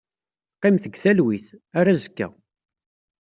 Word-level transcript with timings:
Qqimet 0.57 0.83
deg 0.87 0.95
talwit. 1.03 1.47
Ar 1.77 1.85
azekka. 1.93 2.27